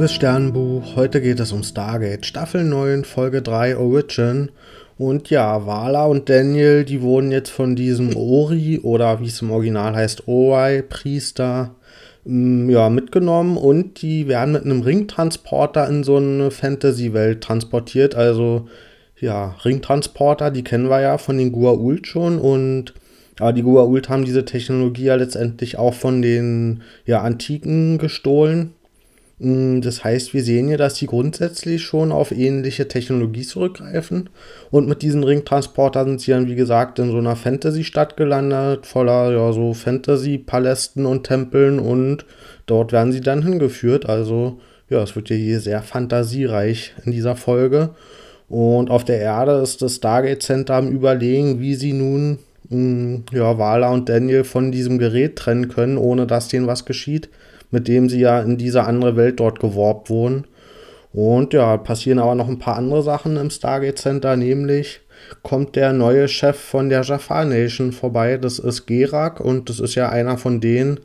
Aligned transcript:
Liebes 0.00 0.14
Sternbuch, 0.14 0.96
heute 0.96 1.20
geht 1.20 1.40
es 1.40 1.52
um 1.52 1.62
Stargate, 1.62 2.24
Staffel 2.24 2.64
9, 2.64 3.04
Folge 3.04 3.42
3, 3.42 3.76
Origin. 3.76 4.48
Und 4.96 5.28
ja, 5.28 5.66
Vala 5.66 6.06
und 6.06 6.30
Daniel, 6.30 6.86
die 6.86 7.02
wurden 7.02 7.30
jetzt 7.30 7.50
von 7.50 7.76
diesem 7.76 8.16
Ori 8.16 8.80
oder 8.82 9.20
wie 9.20 9.26
es 9.26 9.42
im 9.42 9.50
Original 9.50 9.94
heißt, 9.94 10.26
Ori, 10.26 10.80
Priester, 10.80 11.74
mm, 12.24 12.70
ja, 12.70 12.88
mitgenommen 12.88 13.58
und 13.58 14.00
die 14.00 14.26
werden 14.26 14.52
mit 14.52 14.64
einem 14.64 14.80
Ringtransporter 14.80 15.86
in 15.86 16.02
so 16.02 16.16
eine 16.16 16.50
Fantasy-Welt 16.50 17.42
transportiert. 17.42 18.14
Also, 18.14 18.68
ja, 19.20 19.54
Ringtransporter, 19.66 20.50
die 20.50 20.64
kennen 20.64 20.88
wir 20.88 21.02
ja 21.02 21.18
von 21.18 21.36
den 21.36 21.52
Gua'uld 21.52 22.06
schon 22.06 22.38
und 22.38 22.94
aber 23.38 23.52
die 23.52 23.64
Gua'uld 23.64 24.08
haben 24.08 24.24
diese 24.24 24.46
Technologie 24.46 25.04
ja 25.04 25.16
letztendlich 25.16 25.76
auch 25.76 25.92
von 25.92 26.22
den 26.22 26.84
ja, 27.04 27.20
Antiken 27.20 27.98
gestohlen. 27.98 28.72
Mm, 29.40 29.80
das 29.80 30.04
heißt, 30.04 30.34
wir 30.34 30.44
sehen 30.44 30.68
ja, 30.68 30.76
dass 30.76 30.96
sie 30.96 31.06
grundsätzlich 31.06 31.82
schon 31.82 32.12
auf 32.12 32.30
ähnliche 32.30 32.88
Technologie 32.88 33.42
zurückgreifen. 33.42 34.28
Und 34.70 34.86
mit 34.86 35.00
diesen 35.02 35.24
Ringtransportern 35.24 36.06
sind 36.06 36.20
sie 36.20 36.30
dann, 36.32 36.46
wie 36.46 36.54
gesagt, 36.54 36.98
in 36.98 37.10
so 37.10 37.16
einer 37.18 37.36
Fantasy-Stadt 37.36 38.18
gelandet, 38.18 38.86
voller 38.86 39.32
ja, 39.32 39.52
so 39.52 39.72
Fantasy-Palästen 39.72 41.06
und 41.06 41.24
Tempeln. 41.24 41.78
Und 41.78 42.26
dort 42.66 42.92
werden 42.92 43.12
sie 43.12 43.22
dann 43.22 43.42
hingeführt. 43.42 44.06
Also, 44.06 44.60
ja, 44.90 45.02
es 45.02 45.16
wird 45.16 45.30
ja 45.30 45.36
hier 45.36 45.60
sehr 45.60 45.82
fantasiereich 45.82 46.92
in 47.06 47.12
dieser 47.12 47.34
Folge. 47.34 47.90
Und 48.50 48.90
auf 48.90 49.04
der 49.04 49.20
Erde 49.20 49.60
ist 49.62 49.80
das 49.80 49.96
Stargate 49.96 50.42
Center 50.42 50.74
am 50.74 50.88
Überlegen, 50.88 51.60
wie 51.60 51.76
sie 51.76 51.94
nun 51.94 52.40
mh, 52.68 52.76
mm, 52.76 53.24
ja, 53.32 53.56
Vala 53.56 53.90
und 53.90 54.10
Daniel 54.10 54.44
von 54.44 54.70
diesem 54.70 54.98
Gerät 54.98 55.36
trennen 55.36 55.68
können, 55.68 55.96
ohne 55.96 56.26
dass 56.26 56.48
denen 56.48 56.66
was 56.66 56.84
geschieht 56.84 57.30
mit 57.70 57.88
dem 57.88 58.08
sie 58.08 58.20
ja 58.20 58.40
in 58.40 58.56
diese 58.56 58.84
andere 58.84 59.16
Welt 59.16 59.40
dort 59.40 59.60
geworbt 59.60 60.10
wurden. 60.10 60.46
Und 61.12 61.52
ja, 61.52 61.76
passieren 61.76 62.18
aber 62.18 62.34
noch 62.34 62.48
ein 62.48 62.58
paar 62.58 62.76
andere 62.76 63.02
Sachen 63.02 63.36
im 63.36 63.50
Stargate 63.50 63.98
Center, 63.98 64.36
nämlich 64.36 65.00
kommt 65.42 65.76
der 65.76 65.92
neue 65.92 66.28
Chef 66.28 66.56
von 66.56 66.88
der 66.88 67.02
Jafar 67.02 67.44
Nation 67.44 67.92
vorbei. 67.92 68.36
Das 68.36 68.58
ist 68.58 68.86
Gerak 68.86 69.40
und 69.40 69.68
das 69.68 69.80
ist 69.80 69.94
ja 69.94 70.08
einer 70.08 70.38
von 70.38 70.60
denen, 70.60 71.00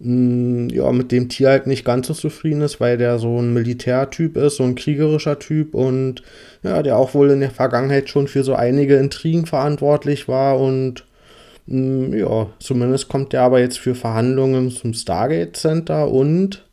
mh, 0.00 0.66
mm, 0.66 0.68
ja, 0.70 0.92
mit 0.92 1.12
dem 1.12 1.28
Tier 1.28 1.48
halt 1.48 1.66
nicht 1.66 1.84
ganz 1.84 2.08
so 2.08 2.14
zufrieden 2.14 2.60
ist, 2.60 2.80
weil 2.80 2.98
der 2.98 3.18
so 3.18 3.40
ein 3.40 3.54
Militärtyp 3.54 4.36
ist, 4.36 4.56
so 4.56 4.64
ein 4.64 4.74
kriegerischer 4.74 5.38
Typ 5.38 5.74
und 5.74 6.22
ja, 6.62 6.82
der 6.82 6.98
auch 6.98 7.14
wohl 7.14 7.30
in 7.30 7.40
der 7.40 7.50
Vergangenheit 7.50 8.08
schon 8.08 8.28
für 8.28 8.44
so 8.44 8.54
einige 8.54 8.96
Intrigen 8.96 9.46
verantwortlich 9.46 10.28
war 10.28 10.60
und 10.60 11.04
ja, 11.70 12.46
zumindest 12.60 13.08
kommt 13.08 13.34
er 13.34 13.42
aber 13.42 13.60
jetzt 13.60 13.78
für 13.78 13.94
Verhandlungen 13.94 14.70
zum 14.70 14.94
Stargate 14.94 15.54
Center 15.54 16.10
und 16.10 16.64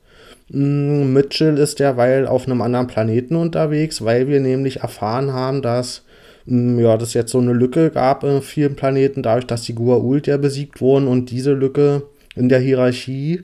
mm, 0.50 1.12
Mitchell 1.12 1.58
ist 1.58 1.80
derweil 1.80 2.26
auf 2.28 2.48
einem 2.48 2.62
anderen 2.62 2.88
Planeten 2.88 3.36
unterwegs, 3.36 4.06
weil 4.06 4.30
wir 4.30 4.40
nämlich 4.40 4.78
erfahren 4.78 5.34
haben, 5.34 5.62
dass 5.62 6.04
mm, 6.46 6.80
ja, 6.80 6.96
das 6.96 7.14
jetzt 7.14 7.32
so 7.32 7.40
eine 7.40 7.52
Lücke 7.52 7.92
gab 7.92 8.24
in 8.24 8.42
vielen 8.42 8.78
Planeten, 8.78 9.22
dadurch, 9.22 9.48
dass 9.48 9.64
die 9.64 9.76
Gua'uld 9.76 10.28
ja 10.28 10.38
besiegt 10.38 10.80
wurden 10.80 11.08
und 11.08 11.30
diese 11.30 11.52
Lücke 11.52 12.04
in 12.38 12.48
der 12.48 12.60
Hierarchie, 12.60 13.44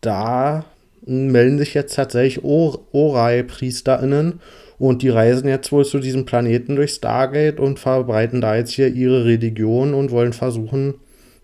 da 0.00 0.64
melden 1.06 1.58
sich 1.58 1.74
jetzt 1.74 1.94
tatsächlich 1.94 2.44
Orai-PriesterInnen 2.44 4.40
und 4.78 5.02
die 5.02 5.08
reisen 5.08 5.48
jetzt 5.48 5.72
wohl 5.72 5.84
zu 5.84 5.98
diesem 5.98 6.24
Planeten 6.24 6.76
durch 6.76 6.92
Stargate 6.92 7.60
und 7.60 7.78
verbreiten 7.78 8.40
da 8.40 8.56
jetzt 8.56 8.72
hier 8.72 8.88
ihre 8.88 9.24
Religion 9.24 9.94
und 9.94 10.10
wollen 10.10 10.32
versuchen, 10.32 10.94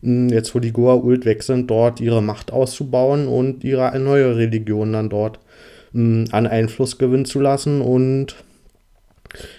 hm, 0.02 0.28
jetzt 0.28 0.54
wo 0.54 0.60
die 0.60 0.72
Goa'uld 0.72 1.24
weg 1.24 1.42
sind, 1.42 1.68
dort 1.68 2.00
ihre 2.00 2.22
Macht 2.22 2.52
auszubauen 2.52 3.26
und 3.26 3.64
ihre 3.64 3.98
neue 3.98 4.36
Religion 4.36 4.92
dann 4.92 5.08
dort 5.08 5.40
hm, 5.92 6.26
an 6.30 6.46
Einfluss 6.46 6.98
gewinnen 6.98 7.24
zu 7.24 7.40
lassen. 7.40 7.80
Und 7.80 8.36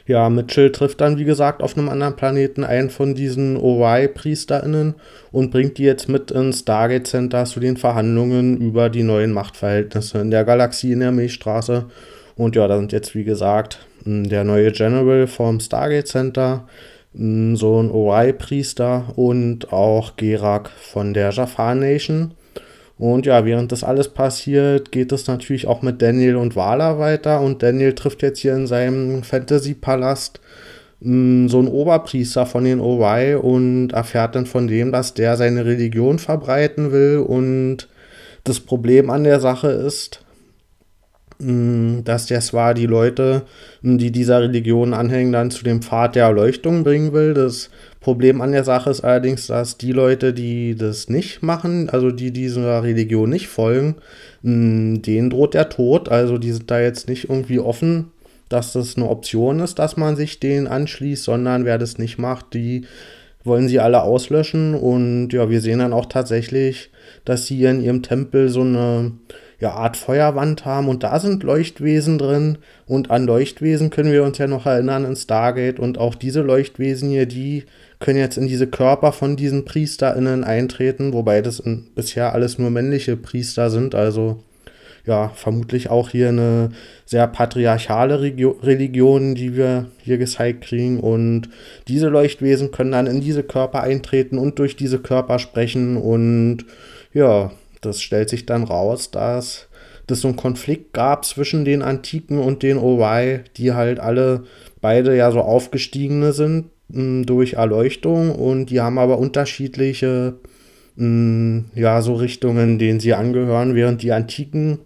ja, 0.06 0.30
Mitchell 0.30 0.72
trifft 0.72 1.02
dann, 1.02 1.18
wie 1.18 1.26
gesagt, 1.26 1.62
auf 1.62 1.78
einem 1.78 1.90
anderen 1.90 2.16
Planeten 2.16 2.64
einen 2.64 2.90
von 2.90 3.14
diesen 3.14 3.58
Ori-PriesterInnen 3.58 4.96
und 5.34 5.52
bringt 5.52 5.78
die 5.78 5.84
jetzt 5.84 6.08
mit 6.08 6.32
ins 6.32 6.60
Stargate 6.60 7.08
Center 7.08 7.44
zu 7.44 7.60
den 7.60 7.76
Verhandlungen 7.76 8.56
über 8.58 8.90
die 8.90 9.04
neuen 9.04 9.34
Machtverhältnisse 9.34 10.20
in 10.20 10.32
der 10.32 10.46
Galaxie 10.46 10.94
in 10.94 11.02
der 11.02 11.12
Milchstraße. 11.12 11.88
Und 12.36 12.56
ja, 12.56 12.68
da 12.68 12.78
sind 12.78 12.92
jetzt, 12.92 13.16
wie 13.16 13.24
gesagt, 13.24 13.80
der 14.06 14.44
neue 14.44 14.72
General 14.72 15.26
vom 15.28 15.60
Stargate 15.60 16.08
Center, 16.08 16.68
so 17.14 17.82
ein 17.82 17.90
Ori-Priester 17.92 19.14
und 19.16 19.72
auch 19.72 20.18
Gerak 20.18 20.70
von 20.70 21.14
der 21.14 21.32
Jafar 21.32 21.76
Nation. 21.76 22.32
Und 22.98 23.26
ja, 23.26 23.46
während 23.46 23.72
das 23.72 23.84
alles 23.84 24.10
passiert, 24.10 24.92
geht 24.92 25.12
es 25.12 25.28
natürlich 25.28 25.68
auch 25.68 25.82
mit 25.82 26.02
Daniel 26.02 26.36
und 26.36 26.56
Vala 26.56 27.00
weiter. 27.00 27.42
Und 27.42 27.64
Daniel 27.64 27.94
trifft 27.94 28.22
jetzt 28.22 28.40
hier 28.40 28.56
in 28.56 28.68
seinem 28.68 29.24
Fantasy-Palast 29.24 30.40
so 31.02 31.10
einen 31.10 31.68
Oberpriester 31.68 32.46
von 32.46 32.64
den 32.64 32.80
Ori 32.80 33.36
und 33.36 33.92
erfährt 33.92 34.36
dann 34.36 34.46
von 34.46 34.68
dem, 34.68 34.92
dass 34.92 35.14
der 35.14 35.38
seine 35.38 35.66
Religion 35.66 36.20
verbreiten 36.20 36.92
will. 36.92 37.20
Und 37.20 37.88
das 38.44 38.60
Problem 38.60 39.10
an 39.10 39.24
der 39.24 39.40
Sache 39.40 39.68
ist, 39.70 40.25
dass 41.38 42.28
der 42.28 42.40
zwar 42.40 42.74
die 42.74 42.86
Leute, 42.86 43.44
die 43.82 44.12
dieser 44.12 44.42
Religion 44.42 44.94
anhängen, 44.94 45.34
dann 45.34 45.52
zu 45.52 45.64
dem 45.64 45.82
Pfad 45.82 46.16
der 46.16 46.26
Erleuchtung 46.26 46.84
bringen 46.84 47.12
will. 47.12 47.34
Das 47.34 47.70
Problem 48.00 48.40
an 48.40 48.54
der 48.54 48.64
Sache 48.64 48.90
ist 48.90 49.02
allerdings, 49.02 49.48
dass 49.48 49.78
die 49.78 49.92
Leute, 49.92 50.34
die 50.34 50.76
das 50.76 51.10
nicht 51.10 51.44
machen, 51.44 51.90
also 51.90 52.12
die 52.12 52.32
dieser 52.32 52.84
Religion 52.84 53.30
nicht 53.30 53.48
folgen, 53.48 53.96
denen 54.44 55.30
droht 55.30 55.56
der 55.56 55.70
Tod. 55.70 56.08
Also 56.08 56.38
die 56.38 56.52
sind 56.54 56.72
da 56.72 56.80
jetzt 56.80 57.10
nicht 57.10 57.30
irgendwie 57.30 57.60
offen, 57.60 58.12
dass 58.48 58.72
das 58.74 58.96
eine 58.96 59.10
Option 59.10 59.60
ist, 59.60 59.78
dass 59.80 59.98
man 59.98 60.16
sich 60.16 60.40
denen 60.40 60.68
anschließt, 60.68 61.24
sondern 61.24 61.66
wer 61.66 61.78
das 61.78 61.98
nicht 61.98 62.18
macht, 62.18 62.54
die 62.54 62.86
wollen 63.44 63.68
sie 63.68 63.80
alle 63.80 64.04
auslöschen. 64.04 64.74
Und 64.74 65.32
ja, 65.34 65.50
wir 65.50 65.60
sehen 65.62 65.80
dann 65.80 65.94
auch 65.94 66.06
tatsächlich, 66.06 66.92
dass 67.26 67.46
sie 67.46 67.64
in 67.64 67.82
ihrem 67.82 68.04
Tempel 68.04 68.50
so 68.50 68.62
eine 68.62 69.12
ja, 69.60 69.72
Art 69.72 69.98
Feuerwand 69.98 70.66
haben 70.66 70.90
und 70.90 71.04
da 71.04 71.20
sind 71.20 71.44
Leuchtwesen 71.44 72.18
drin 72.18 72.58
und 72.86 73.12
an 73.12 73.26
Leuchtwesen 73.26 73.90
können 73.90 74.12
wir 74.12 74.24
uns 74.24 74.38
ja 74.38 74.48
noch 74.48 74.66
erinnern 74.66 75.06
in 75.06 75.16
Stargate 75.16 75.80
und 75.80 75.98
auch 75.98 76.16
diese 76.16 76.42
Leuchtwesen 76.42 77.10
hier, 77.10 77.26
die 77.26 77.64
können 78.00 78.20
jetzt 78.20 78.38
in 78.38 78.48
diese 78.48 78.68
Körper 78.68 79.12
von 79.12 79.36
diesen 79.36 79.66
PriesterInnen 79.66 80.44
eintreten, 80.44 81.14
wobei 81.14 81.42
das 81.42 81.64
bisher 81.96 82.34
alles 82.34 82.60
nur 82.60 82.70
männliche 82.70 83.16
Priester 83.16 83.70
sind, 83.70 83.96
also 83.96 84.40
ja, 85.06 85.30
vermutlich 85.30 85.90
auch 85.90 86.10
hier 86.10 86.30
eine 86.30 86.70
sehr 87.06 87.28
patriarchale 87.28 88.22
Regio 88.22 88.58
Religion, 88.64 89.36
die 89.36 89.56
wir 89.56 89.86
hier 90.00 90.18
gezeigt 90.18 90.62
kriegen. 90.62 91.00
Und 91.00 91.50
diese 91.88 92.10
Leuchtwesen 92.10 92.72
können 92.72 92.94
dann 92.94 93.08
in 93.08 93.22
diese 93.22 93.44
Körper 93.44 93.82
eintreten 93.82 94.38
und 94.38 94.58
durch 94.58 94.76
diese 94.76 95.00
Körper 95.00 95.38
sprechen. 95.38 95.98
Und 95.98 96.66
ja, 97.14 97.52
das 97.86 98.02
stellt 98.02 98.30
sich 98.30 98.46
dann 98.46 98.64
raus, 98.64 99.12
dass 99.12 99.68
das 100.08 100.22
so 100.22 100.28
einen 100.28 100.38
Konflikt 100.38 100.94
gab 100.94 101.26
zwischen 101.26 101.66
den 101.66 101.82
Antiken 101.82 102.40
und 102.40 102.64
den 102.64 102.78
OY, 102.78 103.42
die 103.58 103.74
halt 103.74 104.00
alle 104.00 104.44
beide 104.82 105.16
ja 105.16 105.32
so 105.32 105.42
aufgestiegene 105.42 106.34
sind 106.34 106.66
hm, 106.92 107.26
durch 107.26 107.54
Erleuchtung 107.54 108.36
und 108.36 108.68
die 108.68 108.82
haben 108.82 109.00
aber 109.00 109.18
unterschiedliche 109.18 110.36
mh, 110.96 111.04
hm, 111.04 111.66
ja 111.76 112.02
so 112.02 112.14
Richtungen, 112.16 112.78
denen 112.78 113.00
sie 113.00 113.14
angehören, 113.14 113.76
während 113.76 114.04
die 114.04 114.12
Antiken 114.12 114.80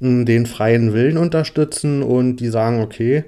mh, 0.00 0.08
hm, 0.08 0.26
den 0.26 0.46
freien 0.46 0.92
Willen 0.92 1.16
unterstützen 1.16 2.02
und 2.02 2.36
die 2.36 2.48
sagen, 2.48 2.80
okay, 2.82 3.24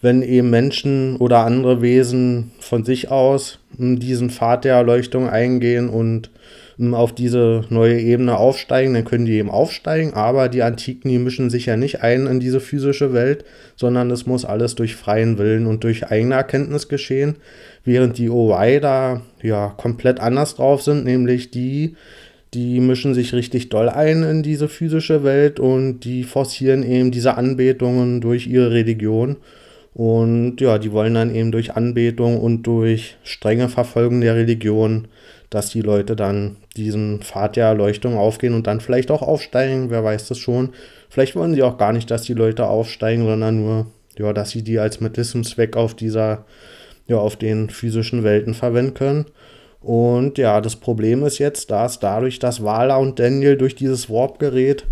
wenn 0.00 0.20
eben 0.20 0.50
Menschen 0.50 1.16
oder 1.16 1.46
andere 1.46 1.80
Wesen 1.80 2.52
von 2.60 2.84
sich 2.84 3.10
aus 3.10 3.58
diesen 3.78 4.28
Pfad 4.28 4.64
der 4.64 4.74
Erleuchtung 4.74 5.30
eingehen 5.30 5.88
und 5.88 6.30
auf 6.78 7.14
diese 7.14 7.64
neue 7.68 8.00
Ebene 8.00 8.36
aufsteigen, 8.36 8.94
dann 8.94 9.04
können 9.04 9.26
die 9.26 9.34
eben 9.34 9.50
aufsteigen, 9.50 10.14
aber 10.14 10.48
die 10.48 10.62
Antiken, 10.62 11.08
die 11.08 11.18
mischen 11.18 11.48
sich 11.50 11.66
ja 11.66 11.76
nicht 11.76 12.02
ein 12.02 12.26
in 12.26 12.40
diese 12.40 12.60
physische 12.60 13.12
Welt, 13.12 13.44
sondern 13.76 14.10
es 14.10 14.26
muss 14.26 14.44
alles 14.44 14.74
durch 14.74 14.96
freien 14.96 15.38
Willen 15.38 15.66
und 15.66 15.84
durch 15.84 16.10
eigene 16.10 16.34
Erkenntnis 16.34 16.88
geschehen, 16.88 17.36
während 17.84 18.18
die 18.18 18.28
OY 18.28 18.80
da 18.80 19.22
ja 19.42 19.68
komplett 19.76 20.18
anders 20.18 20.56
drauf 20.56 20.82
sind, 20.82 21.04
nämlich 21.04 21.50
die, 21.52 21.94
die 22.54 22.80
mischen 22.80 23.14
sich 23.14 23.32
richtig 23.34 23.68
doll 23.68 23.88
ein 23.88 24.22
in 24.22 24.42
diese 24.42 24.68
physische 24.68 25.22
Welt 25.22 25.60
und 25.60 26.00
die 26.00 26.24
forcieren 26.24 26.82
eben 26.82 27.10
diese 27.10 27.36
Anbetungen 27.36 28.20
durch 28.20 28.46
ihre 28.46 28.72
Religion. 28.72 29.36
Und 29.92 30.60
ja, 30.60 30.78
die 30.78 30.90
wollen 30.90 31.14
dann 31.14 31.32
eben 31.32 31.52
durch 31.52 31.76
Anbetung 31.76 32.40
und 32.40 32.64
durch 32.64 33.16
strenge 33.22 33.68
Verfolgung 33.68 34.20
der 34.20 34.34
Religion 34.34 35.06
dass 35.54 35.70
die 35.70 35.82
Leute 35.82 36.16
dann 36.16 36.56
diesen 36.76 37.20
Pfad 37.22 37.56
der 37.56 37.66
Erleuchtung 37.66 38.18
aufgehen 38.18 38.54
und 38.54 38.66
dann 38.66 38.80
vielleicht 38.80 39.10
auch 39.12 39.22
aufsteigen, 39.22 39.88
wer 39.88 40.02
weiß 40.02 40.26
das 40.28 40.38
schon. 40.38 40.70
Vielleicht 41.08 41.36
wollen 41.36 41.54
sie 41.54 41.62
auch 41.62 41.78
gar 41.78 41.92
nicht, 41.92 42.10
dass 42.10 42.22
die 42.22 42.34
Leute 42.34 42.66
aufsteigen, 42.66 43.24
sondern 43.24 43.64
nur, 43.64 43.86
ja, 44.18 44.32
dass 44.32 44.50
sie 44.50 44.62
die 44.62 44.80
als 44.80 45.00
Mittel 45.00 45.24
zum 45.24 45.44
Zweck 45.44 45.76
auf 45.76 45.94
dieser, 45.94 46.44
ja, 47.06 47.18
auf 47.18 47.36
den 47.36 47.70
physischen 47.70 48.24
Welten 48.24 48.52
verwenden 48.52 48.94
können. 48.94 49.26
Und 49.80 50.38
ja, 50.38 50.60
das 50.60 50.74
Problem 50.74 51.24
ist 51.24 51.38
jetzt, 51.38 51.70
dass 51.70 52.00
dadurch, 52.00 52.40
dass 52.40 52.64
Wala 52.64 52.96
und 52.96 53.20
Daniel 53.20 53.56
durch 53.56 53.76
dieses 53.76 54.10
Warp-Gerät 54.10 54.86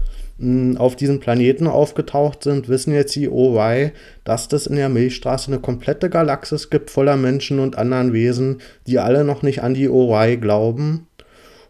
auf 0.76 0.96
diesem 0.96 1.20
Planeten 1.20 1.66
aufgetaucht 1.66 2.42
sind, 2.42 2.68
wissen 2.68 2.92
jetzt 2.92 3.14
die 3.14 3.28
OY, 3.28 3.92
dass 4.24 4.48
das 4.48 4.66
in 4.66 4.76
der 4.76 4.88
Milchstraße 4.88 5.48
eine 5.52 5.60
komplette 5.60 6.10
Galaxis 6.10 6.68
gibt 6.68 6.90
voller 6.90 7.16
Menschen 7.16 7.60
und 7.60 7.78
anderen 7.78 8.12
Wesen, 8.12 8.58
die 8.86 8.98
alle 8.98 9.24
noch 9.24 9.42
nicht 9.42 9.62
an 9.62 9.74
die 9.74 9.88
OY 9.88 10.38
glauben. 10.38 11.06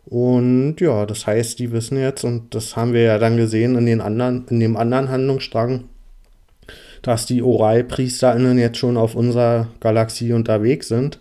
Und 0.06 0.76
ja, 0.80 1.06
das 1.06 1.26
heißt, 1.26 1.58
die 1.58 1.70
wissen 1.70 1.98
jetzt, 1.98 2.24
und 2.24 2.54
das 2.54 2.74
haben 2.74 2.92
wir 2.92 3.02
ja 3.02 3.18
dann 3.18 3.36
gesehen 3.36 3.76
in, 3.76 3.86
den 3.86 4.00
anderen, 4.00 4.46
in 4.48 4.60
dem 4.60 4.76
anderen 4.76 5.10
Handlungsstrang, 5.10 5.84
dass 7.02 7.26
die 7.26 7.42
Orai-PriesterInnen 7.42 8.58
jetzt 8.58 8.78
schon 8.78 8.96
auf 8.96 9.14
unserer 9.14 9.68
Galaxie 9.80 10.32
unterwegs 10.32 10.88
sind. 10.88 11.20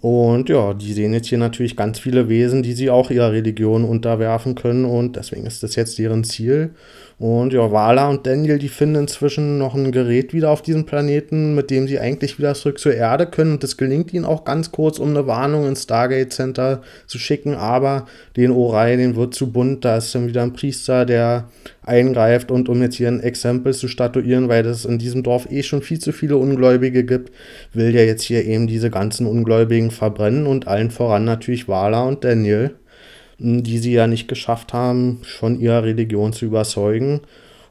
Und 0.00 0.48
ja, 0.48 0.74
die 0.74 0.92
sehen 0.92 1.12
jetzt 1.12 1.28
hier 1.28 1.38
natürlich 1.38 1.76
ganz 1.76 1.98
viele 1.98 2.28
Wesen, 2.28 2.62
die 2.62 2.72
sie 2.72 2.90
auch 2.90 3.10
ihrer 3.10 3.32
Religion 3.32 3.84
unterwerfen 3.84 4.54
können. 4.54 4.84
Und 4.84 5.16
deswegen 5.16 5.46
ist 5.46 5.62
das 5.62 5.74
jetzt 5.74 5.98
deren 5.98 6.24
Ziel. 6.24 6.70
Und 7.18 7.52
ja, 7.52 7.72
Vala 7.72 8.08
und 8.08 8.28
Daniel, 8.28 8.60
die 8.60 8.68
finden 8.68 9.02
inzwischen 9.02 9.58
noch 9.58 9.74
ein 9.74 9.90
Gerät 9.90 10.32
wieder 10.32 10.50
auf 10.50 10.62
diesem 10.62 10.86
Planeten, 10.86 11.56
mit 11.56 11.68
dem 11.68 11.88
sie 11.88 11.98
eigentlich 11.98 12.38
wieder 12.38 12.54
zurück 12.54 12.78
zur 12.78 12.94
Erde 12.94 13.26
können. 13.26 13.54
Und 13.54 13.64
das 13.64 13.76
gelingt 13.76 14.14
ihnen 14.14 14.24
auch 14.24 14.44
ganz 14.44 14.70
kurz, 14.70 15.00
um 15.00 15.08
eine 15.08 15.26
Warnung 15.26 15.66
ins 15.66 15.82
Stargate 15.82 16.32
Center 16.32 16.80
zu 17.08 17.18
schicken. 17.18 17.54
Aber 17.54 18.06
den 18.36 18.52
Orai, 18.52 18.94
den 18.94 19.16
wird 19.16 19.34
zu 19.34 19.50
bunt. 19.50 19.84
Da 19.84 19.96
ist 19.96 20.14
dann 20.14 20.28
wieder 20.28 20.44
ein 20.44 20.52
Priester, 20.52 21.04
der 21.04 21.48
eingreift. 21.82 22.52
Und 22.52 22.68
um 22.68 22.80
jetzt 22.82 22.94
hier 22.94 23.08
ein 23.08 23.20
Exempel 23.20 23.74
zu 23.74 23.88
statuieren, 23.88 24.48
weil 24.48 24.64
es 24.66 24.84
in 24.84 24.98
diesem 24.98 25.24
Dorf 25.24 25.50
eh 25.50 25.64
schon 25.64 25.82
viel 25.82 25.98
zu 25.98 26.12
viele 26.12 26.36
Ungläubige 26.36 27.02
gibt, 27.02 27.32
will 27.72 27.92
ja 27.92 28.02
jetzt 28.02 28.22
hier 28.22 28.44
eben 28.44 28.68
diese 28.68 28.90
ganzen 28.90 29.26
Ungläubigen 29.26 29.87
verbrennen. 29.90 30.46
Und 30.46 30.66
allen 30.68 30.90
voran 30.90 31.24
natürlich 31.24 31.68
Vala 31.68 32.04
und 32.04 32.24
Daniel 32.24 32.74
die 33.38 33.78
sie 33.78 33.92
ja 33.92 34.06
nicht 34.06 34.28
geschafft 34.28 34.72
haben, 34.72 35.20
von 35.22 35.60
ihrer 35.60 35.84
Religion 35.84 36.32
zu 36.32 36.44
überzeugen. 36.44 37.20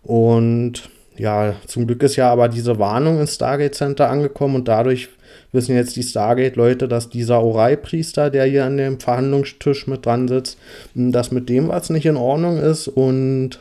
Und 0.02 0.90
ja, 1.18 1.56
zum 1.66 1.88
Glück 1.88 2.04
ist 2.04 2.16
ja 2.16 2.32
aber 2.32 2.48
diese 2.48 2.80
Warnung 2.80 3.20
ins 3.20 3.36
Stargate 3.36 3.76
Center 3.76 4.10
angekommen 4.10 4.56
und 4.56 4.68
dadurch 4.68 5.10
wissen 5.52 5.76
jetzt 5.76 5.96
die 5.96 6.04
Stargate-Leute, 6.04 6.88
dass 6.88 7.10
dieser 7.10 7.42
Orai-Priester, 7.42 8.30
der 8.30 8.46
hier 8.46 8.66
an 8.66 8.78
dem 8.78 9.00
Verhandlungstisch 9.00 9.88
mit 9.88 10.06
dran 10.06 10.28
sitzt, 10.28 10.58
dass 10.94 11.32
mit 11.32 11.50
dem 11.50 11.68
was 11.70 11.90
nicht 11.90 12.06
in 12.06 12.18
Ordnung 12.18 12.60
ist 12.60 12.88
und 12.88 13.60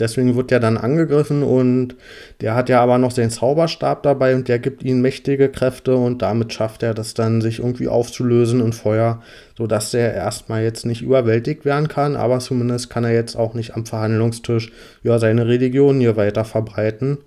Deswegen 0.00 0.34
wird 0.34 0.50
er 0.50 0.60
dann 0.60 0.78
angegriffen 0.78 1.42
und 1.42 1.94
der 2.40 2.54
hat 2.54 2.68
ja 2.68 2.80
aber 2.80 2.98
noch 2.98 3.10
seinen 3.10 3.30
Zauberstab 3.30 4.02
dabei 4.02 4.34
und 4.34 4.48
der 4.48 4.58
gibt 4.58 4.82
ihm 4.82 5.02
mächtige 5.02 5.48
Kräfte 5.50 5.94
und 5.96 6.22
damit 6.22 6.52
schafft 6.52 6.82
er 6.82 6.94
das 6.94 7.14
dann, 7.14 7.40
sich 7.40 7.58
irgendwie 7.58 7.88
aufzulösen 7.88 8.60
in 8.60 8.72
Feuer, 8.72 9.22
sodass 9.56 9.92
er 9.92 10.14
erstmal 10.14 10.62
jetzt 10.62 10.86
nicht 10.86 11.02
überwältigt 11.02 11.64
werden 11.64 11.88
kann, 11.88 12.16
aber 12.16 12.38
zumindest 12.38 12.88
kann 12.90 13.04
er 13.04 13.12
jetzt 13.12 13.36
auch 13.36 13.54
nicht 13.54 13.76
am 13.76 13.86
Verhandlungstisch 13.86 14.72
ja, 15.02 15.18
seine 15.18 15.46
Religion 15.46 16.00
hier 16.00 16.16
weiter 16.16 16.44
verbreiten. 16.44 17.18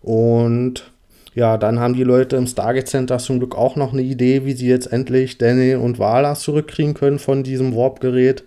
Und 0.00 0.91
ja, 1.34 1.56
dann 1.56 1.80
haben 1.80 1.94
die 1.94 2.04
Leute 2.04 2.36
im 2.36 2.46
Stargate 2.46 2.88
Center 2.88 3.18
zum 3.18 3.38
Glück 3.38 3.56
auch 3.56 3.76
noch 3.76 3.92
eine 3.92 4.02
Idee, 4.02 4.44
wie 4.44 4.52
sie 4.52 4.68
jetzt 4.68 4.92
endlich 4.92 5.38
Danny 5.38 5.74
und 5.74 5.98
Vala 5.98 6.34
zurückkriegen 6.34 6.94
können 6.94 7.18
von 7.18 7.42
diesem 7.42 7.74
Warp-Gerät. 7.74 8.44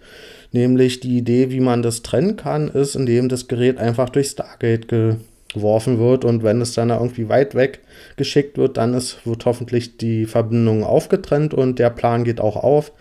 Nämlich 0.51 0.99
die 0.99 1.17
Idee, 1.17 1.49
wie 1.49 1.59
man 1.59 1.81
das 1.81 2.03
trennen 2.03 2.37
kann, 2.37 2.69
ist, 2.69 2.95
indem 2.95 3.27
das 3.27 3.47
Gerät 3.47 3.77
einfach 3.77 4.09
durch 4.09 4.27
Stargate 4.27 4.87
geworfen 4.87 5.99
wird 5.99 6.23
und 6.23 6.43
wenn 6.43 6.61
es 6.61 6.73
dann 6.73 6.91
irgendwie 6.91 7.27
weit 7.27 7.55
weg 7.55 7.79
geschickt 8.17 8.57
wird, 8.57 8.77
dann 8.77 8.93
ist, 8.93 9.25
wird 9.25 9.45
hoffentlich 9.45 9.97
die 9.97 10.25
Verbindung 10.25 10.83
aufgetrennt 10.83 11.53
und 11.53 11.79
der 11.79 11.89
Plan 11.89 12.23
geht 12.23 12.39
auch 12.39 12.55
auf. 12.55 12.91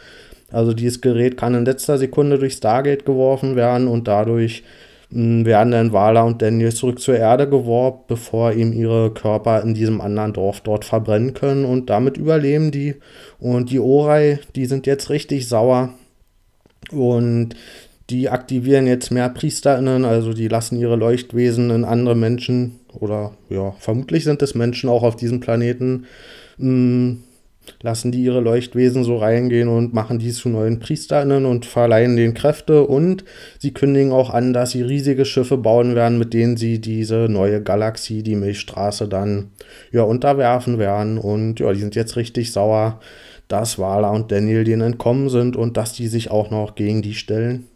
Also 0.50 0.72
dieses 0.72 1.00
Gerät 1.00 1.36
kann 1.36 1.54
in 1.54 1.64
letzter 1.64 1.98
Sekunde 1.98 2.38
durch 2.38 2.54
Stargate 2.54 3.04
geworfen 3.04 3.54
werden 3.54 3.86
und 3.86 4.08
dadurch 4.08 4.62
werden 5.10 5.70
dann 5.70 5.92
Wala 5.92 6.22
und 6.22 6.42
Daniel 6.42 6.74
zurück 6.74 6.98
zur 6.98 7.16
Erde 7.16 7.48
geworfen, 7.48 8.00
bevor 8.08 8.52
ihm 8.52 8.72
ihre 8.72 9.12
Körper 9.12 9.62
in 9.62 9.74
diesem 9.74 10.00
anderen 10.00 10.32
Dorf 10.32 10.60
dort 10.60 10.84
verbrennen 10.84 11.34
können. 11.34 11.64
Und 11.64 11.90
damit 11.90 12.16
überleben 12.16 12.70
die. 12.70 12.96
Und 13.38 13.70
die 13.70 13.78
Orai, 13.78 14.40
die 14.56 14.66
sind 14.66 14.86
jetzt 14.86 15.10
richtig 15.10 15.48
sauer, 15.48 15.90
und 16.92 17.54
die 18.10 18.28
aktivieren 18.28 18.86
jetzt 18.86 19.10
mehr 19.10 19.28
PriesterInnen, 19.28 20.04
also 20.04 20.32
die 20.32 20.48
lassen 20.48 20.78
ihre 20.78 20.96
Leuchtwesen 20.96 21.70
in 21.70 21.84
andere 21.84 22.14
Menschen 22.14 22.80
oder 22.92 23.32
ja, 23.48 23.72
vermutlich 23.78 24.24
sind 24.24 24.42
es 24.42 24.54
Menschen 24.54 24.90
auch 24.90 25.02
auf 25.02 25.16
diesem 25.16 25.40
Planeten, 25.40 26.06
mh, 26.58 26.66
hm, 26.66 27.22
lassen 27.82 28.12
die 28.12 28.22
ihre 28.22 28.40
Leuchtwesen 28.40 29.04
so 29.04 29.16
reingehen 29.16 29.68
und 29.68 29.94
machen 29.94 30.18
die 30.18 30.32
zu 30.32 30.48
neuen 30.48 30.80
PriesterInnen 30.80 31.46
und 31.46 31.66
verleihen 31.66 32.16
denen 32.16 32.34
Kräfte 32.34 32.86
und 32.86 33.24
sie 33.58 33.72
kündigen 33.72 34.12
auch 34.12 34.30
an, 34.30 34.52
dass 34.52 34.72
sie 34.72 34.82
riesige 34.82 35.24
Schiffe 35.24 35.56
bauen 35.56 35.94
werden, 35.94 36.18
mit 36.18 36.34
denen 36.34 36.56
sie 36.56 36.80
diese 36.80 37.28
neue 37.28 37.62
Galaxie, 37.62 38.22
die 38.22 38.36
Milchstraße, 38.36 39.08
dann 39.08 39.50
ja 39.92 40.02
unterwerfen 40.02 40.78
werden 40.78 41.18
und 41.18 41.60
ja, 41.60 41.72
die 41.72 41.80
sind 41.80 41.94
jetzt 41.94 42.16
richtig 42.16 42.52
sauer 42.52 43.00
dass 43.48 43.78
Wala 43.78 44.10
und 44.10 44.32
Daniel 44.32 44.64
denen 44.64 44.82
entkommen 44.82 45.28
sind 45.28 45.56
und 45.56 45.76
dass 45.76 45.92
die 45.92 46.08
sich 46.08 46.30
auch 46.30 46.50
noch 46.50 46.74
gegen 46.74 47.02
die 47.02 47.14
stellen. 47.14 47.68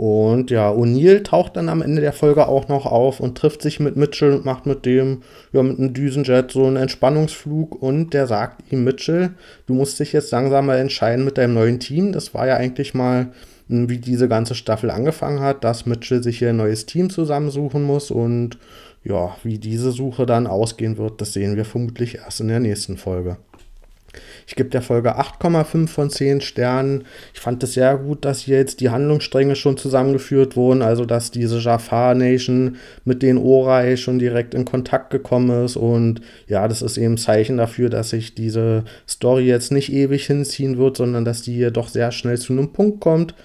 Und 0.00 0.50
ja, 0.50 0.70
O'Neill 0.70 1.22
taucht 1.24 1.58
dann 1.58 1.68
am 1.68 1.82
Ende 1.82 2.00
der 2.00 2.14
Folge 2.14 2.48
auch 2.48 2.68
noch 2.68 2.86
auf 2.86 3.20
und 3.20 3.36
trifft 3.36 3.60
sich 3.60 3.80
mit 3.80 3.96
Mitchell 3.96 4.32
und 4.32 4.46
macht 4.46 4.64
mit 4.64 4.86
dem, 4.86 5.20
ja, 5.52 5.62
mit 5.62 5.78
einem 5.78 5.92
Düsenjet 5.92 6.52
so 6.52 6.64
einen 6.64 6.76
Entspannungsflug. 6.76 7.82
Und 7.82 8.14
der 8.14 8.26
sagt 8.26 8.72
ihm, 8.72 8.82
Mitchell, 8.82 9.32
du 9.66 9.74
musst 9.74 10.00
dich 10.00 10.14
jetzt 10.14 10.30
langsam 10.30 10.64
mal 10.64 10.78
entscheiden 10.78 11.22
mit 11.22 11.36
deinem 11.36 11.52
neuen 11.52 11.80
Team. 11.80 12.12
Das 12.12 12.32
war 12.32 12.46
ja 12.46 12.56
eigentlich 12.56 12.94
mal, 12.94 13.32
hm, 13.68 13.90
wie 13.90 13.98
diese 13.98 14.26
ganze 14.26 14.54
Staffel 14.54 14.90
angefangen 14.90 15.40
hat, 15.40 15.64
dass 15.64 15.84
Mitchell 15.84 16.22
sich 16.22 16.38
hier 16.38 16.48
ein 16.48 16.56
neues 16.56 16.86
Team 16.86 17.10
zusammensuchen 17.10 17.82
muss. 17.82 18.10
Und 18.10 18.56
ja, 19.04 19.36
wie 19.42 19.58
diese 19.58 19.92
Suche 19.92 20.24
dann 20.24 20.46
ausgehen 20.46 20.96
wird, 20.96 21.20
das 21.20 21.34
sehen 21.34 21.56
wir 21.56 21.66
vermutlich 21.66 22.14
erst 22.14 22.40
in 22.40 22.48
der 22.48 22.60
nächsten 22.60 22.96
Folge. 22.96 23.36
Ich 24.50 24.56
gebe 24.56 24.68
der 24.68 24.82
Folge 24.82 25.16
8,5 25.16 25.86
von 25.86 26.10
10 26.10 26.40
Sternen. 26.40 27.04
Ich 27.32 27.38
fand 27.38 27.62
es 27.62 27.74
sehr 27.74 27.96
gut, 27.96 28.24
dass 28.24 28.40
hier 28.40 28.56
jetzt 28.56 28.80
die 28.80 28.90
Handlungsstränge 28.90 29.54
schon 29.54 29.76
zusammengeführt 29.76 30.56
wurden, 30.56 30.82
also 30.82 31.04
dass 31.04 31.30
diese 31.30 31.60
Jafar 31.60 32.16
Nation 32.16 32.74
mit 33.04 33.22
den 33.22 33.38
Orai 33.38 33.96
schon 33.96 34.18
direkt 34.18 34.54
in 34.54 34.64
Kontakt 34.64 35.10
gekommen 35.10 35.64
ist 35.64 35.76
und 35.76 36.22
ja, 36.48 36.66
das 36.66 36.82
ist 36.82 36.98
eben 36.98 37.14
ein 37.14 37.18
Zeichen 37.18 37.58
dafür, 37.58 37.90
dass 37.90 38.10
sich 38.10 38.34
diese 38.34 38.82
Story 39.08 39.46
jetzt 39.46 39.70
nicht 39.70 39.92
ewig 39.92 40.26
hinziehen 40.26 40.78
wird, 40.78 40.96
sondern 40.96 41.24
dass 41.24 41.42
die 41.42 41.54
hier 41.54 41.70
doch 41.70 41.86
sehr 41.86 42.10
schnell 42.10 42.36
zu 42.36 42.52
einem 42.52 42.72
Punkt 42.72 42.98
kommt. 42.98 43.36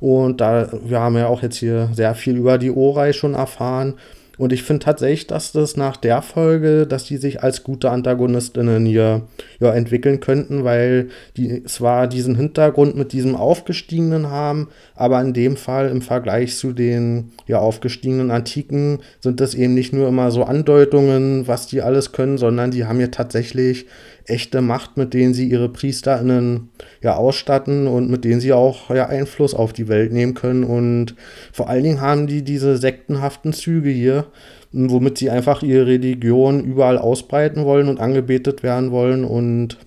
Und 0.00 0.40
da 0.40 0.70
wir 0.82 0.98
haben 0.98 1.18
ja 1.18 1.26
auch 1.26 1.42
jetzt 1.42 1.58
hier 1.58 1.90
sehr 1.92 2.14
viel 2.14 2.38
über 2.38 2.56
die 2.56 2.70
Orai 2.70 3.12
schon 3.12 3.34
erfahren. 3.34 3.96
Und 4.36 4.52
ich 4.52 4.62
finde 4.62 4.84
tatsächlich, 4.84 5.26
dass 5.26 5.52
das 5.52 5.76
nach 5.76 5.96
der 5.96 6.22
Folge, 6.22 6.86
dass 6.86 7.04
die 7.04 7.18
sich 7.18 7.42
als 7.42 7.62
gute 7.62 7.90
Antagonistinnen 7.90 8.84
hier 8.84 9.22
ja, 9.60 9.72
entwickeln 9.72 10.20
könnten, 10.20 10.64
weil 10.64 11.08
die 11.36 11.62
zwar 11.64 12.08
diesen 12.08 12.34
Hintergrund 12.34 12.96
mit 12.96 13.12
diesem 13.12 13.36
Aufgestiegenen 13.36 14.30
haben, 14.30 14.68
aber 14.94 15.20
in 15.20 15.32
dem 15.32 15.56
Fall 15.56 15.88
im 15.88 16.02
Vergleich 16.02 16.56
zu 16.56 16.72
den 16.72 17.32
ja 17.46 17.58
aufgestiegenen 17.58 18.30
Antiken 18.30 18.98
sind 19.20 19.40
das 19.40 19.54
eben 19.54 19.74
nicht 19.74 19.92
nur 19.92 20.08
immer 20.08 20.30
so 20.30 20.44
Andeutungen, 20.44 21.46
was 21.46 21.66
die 21.66 21.82
alles 21.82 22.12
können, 22.12 22.38
sondern 22.38 22.70
die 22.70 22.84
haben 22.84 23.00
ja 23.00 23.08
tatsächlich 23.08 23.86
echte 24.26 24.62
Macht, 24.62 24.96
mit 24.96 25.14
denen 25.14 25.34
sie 25.34 25.48
ihre 25.48 25.68
PriesterInnen 25.68 26.70
ja 27.02 27.16
ausstatten 27.16 27.86
und 27.86 28.10
mit 28.10 28.24
denen 28.24 28.40
sie 28.40 28.52
auch 28.52 28.90
ja 28.90 29.06
Einfluss 29.06 29.54
auf 29.54 29.72
die 29.72 29.88
Welt 29.88 30.12
nehmen 30.12 30.34
können. 30.34 30.64
Und 30.64 31.14
vor 31.52 31.68
allen 31.68 31.84
Dingen 31.84 32.00
haben 32.00 32.26
die 32.26 32.42
diese 32.42 32.76
sektenhaften 32.76 33.52
Züge 33.52 33.90
hier, 33.90 34.23
womit 34.72 35.18
sie 35.18 35.30
einfach 35.30 35.62
ihre 35.62 35.86
Religion 35.86 36.64
überall 36.64 36.98
ausbreiten 36.98 37.64
wollen 37.64 37.88
und 37.88 38.00
angebetet 38.00 38.62
werden 38.62 38.90
wollen. 38.90 39.24
Und 39.24 39.78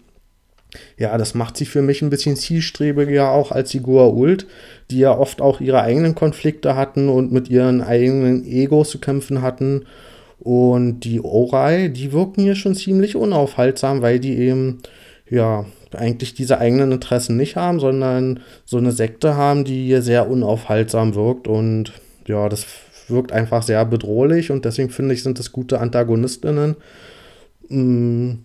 ja, 0.97 1.17
das 1.17 1.33
macht 1.33 1.57
sie 1.57 1.65
für 1.65 1.81
mich 1.81 2.01
ein 2.01 2.09
bisschen 2.09 2.35
zielstrebiger 2.35 3.31
auch 3.31 3.51
als 3.51 3.71
die 3.71 3.81
Goa'uld, 3.81 4.45
die 4.91 4.99
ja 4.99 5.17
oft 5.17 5.41
auch 5.41 5.59
ihre 5.59 5.81
eigenen 5.81 6.15
Konflikte 6.15 6.75
hatten 6.75 7.09
und 7.09 7.31
mit 7.31 7.49
ihren 7.49 7.81
eigenen 7.81 8.45
Egos 8.45 8.89
zu 8.89 8.99
kämpfen 8.99 9.41
hatten. 9.41 9.85
Und 10.39 11.01
die 11.01 11.21
Orai, 11.21 11.89
die 11.89 12.11
wirken 12.13 12.43
hier 12.43 12.55
schon 12.55 12.75
ziemlich 12.75 13.15
unaufhaltsam, 13.15 14.01
weil 14.01 14.19
die 14.19 14.37
eben, 14.37 14.79
ja, 15.29 15.65
eigentlich 15.93 16.33
diese 16.33 16.59
eigenen 16.59 16.91
Interessen 16.91 17.37
nicht 17.37 17.55
haben, 17.55 17.79
sondern 17.79 18.41
so 18.65 18.77
eine 18.77 18.91
Sekte 18.91 19.35
haben, 19.35 19.63
die 19.63 19.85
hier 19.85 20.01
sehr 20.01 20.29
unaufhaltsam 20.29 21.15
wirkt. 21.15 21.47
Und 21.47 21.93
ja, 22.27 22.49
das 22.49 22.65
wirkt 23.09 23.31
einfach 23.31 23.63
sehr 23.63 23.83
bedrohlich 23.85 24.51
und 24.51 24.65
deswegen 24.65 24.89
finde 24.89 25.13
ich, 25.13 25.23
sind 25.23 25.39
das 25.39 25.51
gute 25.51 25.79
Antagonistinnen. 25.79 26.75
Mh, 27.69 27.83
mm, 27.83 28.39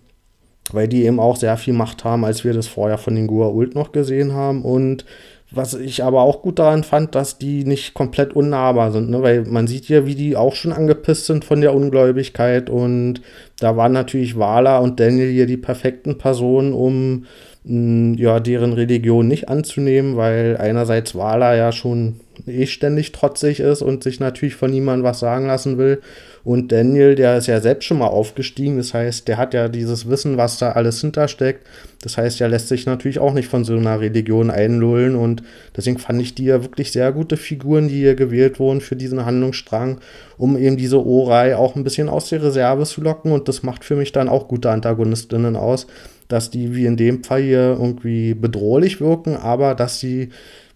weil 0.70 0.88
die 0.88 1.04
eben 1.04 1.20
auch 1.20 1.36
sehr 1.36 1.56
viel 1.56 1.74
Macht 1.74 2.04
haben, 2.04 2.24
als 2.24 2.44
wir 2.44 2.52
das 2.52 2.68
vorher 2.68 2.98
von 2.98 3.14
den 3.14 3.28
Goa'uld 3.28 3.74
noch 3.74 3.92
gesehen 3.92 4.32
haben. 4.32 4.62
Und 4.62 5.04
was 5.50 5.74
ich 5.74 6.02
aber 6.02 6.22
auch 6.22 6.40
gut 6.40 6.58
daran 6.58 6.82
fand, 6.82 7.14
dass 7.14 7.38
die 7.38 7.64
nicht 7.64 7.94
komplett 7.94 8.34
unnahbar 8.34 8.90
sind, 8.90 9.10
ne? 9.10 9.22
weil 9.22 9.44
man 9.44 9.66
sieht 9.66 9.88
ja, 9.88 10.06
wie 10.06 10.14
die 10.14 10.36
auch 10.36 10.54
schon 10.54 10.72
angepisst 10.72 11.26
sind 11.26 11.44
von 11.44 11.60
der 11.60 11.74
Ungläubigkeit 11.74 12.70
und 12.70 13.20
da 13.60 13.76
waren 13.76 13.92
natürlich 13.92 14.38
Wala 14.38 14.78
und 14.78 14.98
Daniel 14.98 15.30
hier 15.30 15.46
die 15.46 15.58
perfekten 15.58 16.16
Personen, 16.16 16.72
um 16.72 17.26
mh, 17.64 18.18
ja, 18.18 18.40
deren 18.40 18.72
Religion 18.72 19.28
nicht 19.28 19.50
anzunehmen, 19.50 20.16
weil 20.16 20.56
einerseits 20.56 21.14
Wala 21.14 21.54
ja 21.54 21.70
schon 21.70 22.20
eh 22.46 22.66
ständig 22.66 23.12
trotzig 23.12 23.60
ist 23.60 23.82
und 23.82 24.02
sich 24.02 24.20
natürlich 24.20 24.54
von 24.54 24.70
niemandem 24.70 25.04
was 25.04 25.20
sagen 25.20 25.46
lassen 25.46 25.78
will. 25.78 26.00
Und 26.44 26.72
Daniel, 26.72 27.14
der 27.14 27.36
ist 27.36 27.46
ja 27.46 27.60
selbst 27.60 27.84
schon 27.84 27.98
mal 27.98 28.08
aufgestiegen. 28.08 28.76
Das 28.76 28.94
heißt, 28.94 29.28
der 29.28 29.36
hat 29.36 29.54
ja 29.54 29.68
dieses 29.68 30.08
Wissen, 30.08 30.36
was 30.36 30.58
da 30.58 30.72
alles 30.72 31.00
hintersteckt. 31.00 31.66
Das 32.02 32.16
heißt, 32.18 32.40
er 32.40 32.48
lässt 32.48 32.68
sich 32.68 32.84
natürlich 32.84 33.20
auch 33.20 33.32
nicht 33.32 33.48
von 33.48 33.64
so 33.64 33.76
einer 33.76 34.00
Religion 34.00 34.50
einlullen. 34.50 35.14
Und 35.14 35.44
deswegen 35.76 35.98
fand 35.98 36.20
ich 36.20 36.34
die 36.34 36.46
ja 36.46 36.62
wirklich 36.62 36.90
sehr 36.90 37.12
gute 37.12 37.36
Figuren, 37.36 37.86
die 37.86 38.00
hier 38.00 38.16
gewählt 38.16 38.58
wurden 38.58 38.80
für 38.80 38.96
diesen 38.96 39.24
Handlungsstrang, 39.24 40.00
um 40.36 40.58
eben 40.58 40.76
diese 40.76 40.98
Orei 40.98 41.56
auch 41.56 41.76
ein 41.76 41.84
bisschen 41.84 42.08
aus 42.08 42.28
der 42.28 42.42
Reserve 42.42 42.84
zu 42.84 43.02
locken. 43.02 43.30
Und 43.30 43.46
das 43.46 43.62
macht 43.62 43.84
für 43.84 43.94
mich 43.94 44.10
dann 44.10 44.28
auch 44.28 44.48
gute 44.48 44.70
Antagonistinnen 44.70 45.54
aus, 45.54 45.86
dass 46.26 46.50
die 46.50 46.74
wie 46.74 46.86
in 46.86 46.96
dem 46.96 47.22
Fall 47.22 47.42
hier 47.42 47.76
irgendwie 47.78 48.34
bedrohlich 48.34 49.00
wirken, 49.00 49.36
aber 49.36 49.76
dass 49.76 50.00
sie 50.00 50.30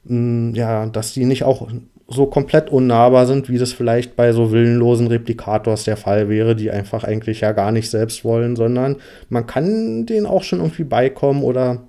ja, 0.08 0.86
dass 0.86 1.12
die 1.12 1.24
nicht 1.24 1.44
auch 1.44 1.68
so 2.08 2.26
komplett 2.26 2.70
unnahbar 2.70 3.26
sind, 3.26 3.48
wie 3.48 3.58
das 3.58 3.72
vielleicht 3.72 4.14
bei 4.14 4.32
so 4.32 4.52
willenlosen 4.52 5.08
Replikators 5.08 5.84
der 5.84 5.96
Fall 5.96 6.28
wäre, 6.28 6.54
die 6.54 6.70
einfach 6.70 7.02
eigentlich 7.02 7.40
ja 7.40 7.52
gar 7.52 7.72
nicht 7.72 7.90
selbst 7.90 8.24
wollen, 8.24 8.54
sondern 8.54 8.96
man 9.28 9.46
kann 9.46 10.06
denen 10.06 10.26
auch 10.26 10.44
schon 10.44 10.60
irgendwie 10.60 10.84
beikommen 10.84 11.42
oder 11.42 11.82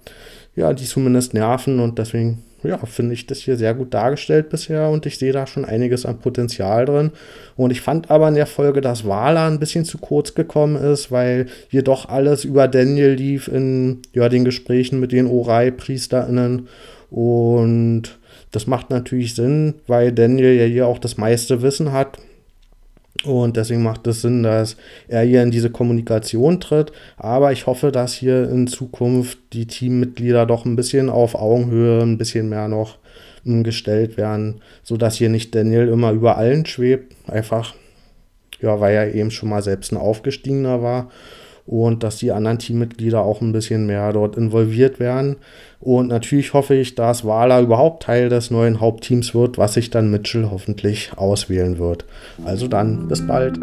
ja, 0.56 0.74
die 0.74 0.86
zumindest 0.86 1.36
nerven 1.36 1.80
und 1.80 2.00
deswegen 2.00 2.44
ja, 2.64 2.78
finde 2.80 3.14
ich 3.14 3.28
das 3.28 3.40
hier 3.40 3.56
sehr 3.56 3.76
gut 3.76 3.94
dargestellt 3.94 4.50
bisher 4.50 4.90
und 4.90 5.06
ich 5.06 5.20
sehe 5.20 5.32
da 5.32 5.46
schon 5.46 5.66
einiges 5.66 6.06
an 6.06 6.20
Potenzial 6.20 6.86
drin. 6.86 7.12
Und 7.56 7.72
ich 7.72 7.82
fand 7.82 8.10
aber 8.10 8.28
in 8.28 8.36
der 8.36 8.48
Folge, 8.48 8.82
dass 8.82 9.08
Wala 9.08 9.48
ein 9.48 9.60
bisschen 9.60 9.86
zu 9.86 10.00
kurz 10.00 10.34
gekommen 10.34 10.76
ist, 10.76 11.12
weil 11.12 11.46
hier 11.70 11.84
doch 11.84 12.10
alles 12.10 12.46
über 12.46 12.68
Daniel 12.68 13.14
lief 13.14 13.48
in 13.48 14.02
ja, 14.14 14.28
den 14.28 14.44
Gesprächen 14.44 15.00
mit 15.00 15.12
den 15.12 15.28
Orei-PriesterInnen 15.28 16.68
und 17.10 18.18
das 18.52 18.68
macht 18.68 18.90
natürlich 18.90 19.36
Sinn, 19.36 19.76
weil 19.88 20.12
Daniel 20.12 20.54
ja 20.54 20.66
hier 20.66 20.88
auch 20.88 21.00
das 21.00 21.18
meiste 21.18 21.62
Wissen 21.62 21.92
hat. 21.92 22.18
Und 23.26 23.58
deswegen 23.58 23.82
macht 23.82 24.06
es 24.08 24.22
Sinn, 24.22 24.44
dass 24.44 24.78
er 25.08 25.24
hier 25.24 25.42
in 25.42 25.52
diese 25.52 25.72
Kommunikation 25.72 26.60
tritt. 26.60 26.92
Aber 27.18 27.52
ich 27.52 27.66
hoffe, 27.66 27.92
dass 27.92 28.14
hier 28.14 28.50
in 28.50 28.68
Zukunft 28.68 29.40
die 29.54 29.66
Teammitglieder 29.66 30.46
doch 30.46 30.66
ein 30.66 30.76
bisschen 30.76 31.10
auf 31.10 31.34
Augenhöhe, 31.34 32.02
ein 32.02 32.18
bisschen 32.18 32.48
mehr 32.48 32.68
noch 32.68 32.98
hm, 33.44 33.64
gestellt 33.64 34.18
werden, 34.18 34.62
sodass 34.84 35.16
hier 35.16 35.30
nicht 35.30 35.56
Daniel 35.56 35.88
immer 35.88 36.12
über 36.12 36.38
allen 36.38 36.66
schwebt. 36.66 37.16
Einfach, 37.28 37.74
ja, 38.62 38.80
weil 38.80 38.96
er 38.96 39.16
eben 39.16 39.32
schon 39.32 39.50
mal 39.50 39.64
selbst 39.64 39.92
ein 39.92 39.98
Aufgestiegener 39.98 40.82
war 40.84 41.10
und 41.68 42.02
dass 42.02 42.18
die 42.18 42.32
anderen 42.32 42.58
Teammitglieder 42.58 43.22
auch 43.22 43.42
ein 43.42 43.52
bisschen 43.52 43.86
mehr 43.86 44.12
dort 44.14 44.38
involviert 44.38 45.00
werden. 45.00 45.36
Und 45.80 46.08
natürlich 46.08 46.54
hoffe 46.54 46.74
ich, 46.74 46.96
dass 46.96 47.26
Wala 47.26 47.62
überhaupt 47.62 48.04
Teil 48.04 48.30
des 48.30 48.50
neuen 48.50 48.80
Hauptteams 48.80 49.36
wird, 49.36 49.58
was 49.58 49.76
sich 49.76 49.92
dann 49.92 50.10
Mitchell 50.10 50.50
hoffentlich 50.50 51.12
auswählen 51.16 51.78
wird. 51.78 52.06
Also 52.46 52.68
dann, 52.68 53.08
bis 53.08 53.28
bald. 53.28 53.60